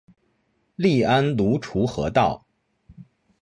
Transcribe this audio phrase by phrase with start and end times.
[0.77, 2.47] 隶安庐滁和道。